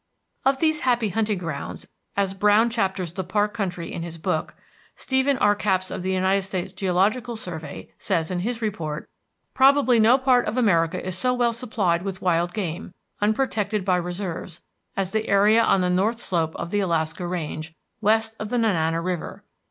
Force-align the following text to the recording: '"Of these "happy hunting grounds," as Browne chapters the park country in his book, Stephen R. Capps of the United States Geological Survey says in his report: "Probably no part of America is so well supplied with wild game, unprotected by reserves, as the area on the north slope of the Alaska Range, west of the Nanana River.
'"Of 0.45 0.59
these 0.59 0.79
"happy 0.79 1.09
hunting 1.09 1.37
grounds," 1.37 1.87
as 2.17 2.33
Browne 2.33 2.71
chapters 2.71 3.13
the 3.13 3.23
park 3.23 3.53
country 3.53 3.93
in 3.93 4.01
his 4.01 4.17
book, 4.17 4.55
Stephen 4.95 5.37
R. 5.37 5.53
Capps 5.53 5.91
of 5.91 6.01
the 6.01 6.11
United 6.11 6.41
States 6.41 6.73
Geological 6.73 7.35
Survey 7.35 7.91
says 7.99 8.31
in 8.31 8.39
his 8.39 8.63
report: 8.63 9.07
"Probably 9.53 9.99
no 9.99 10.17
part 10.17 10.47
of 10.47 10.57
America 10.57 11.05
is 11.05 11.15
so 11.15 11.35
well 11.35 11.53
supplied 11.53 12.01
with 12.01 12.19
wild 12.19 12.51
game, 12.55 12.93
unprotected 13.21 13.85
by 13.85 13.97
reserves, 13.97 14.63
as 14.97 15.11
the 15.11 15.27
area 15.27 15.61
on 15.61 15.81
the 15.81 15.89
north 15.91 16.17
slope 16.19 16.55
of 16.55 16.71
the 16.71 16.79
Alaska 16.79 17.27
Range, 17.27 17.71
west 18.01 18.33
of 18.39 18.49
the 18.49 18.57
Nanana 18.57 19.01
River. 19.05 19.43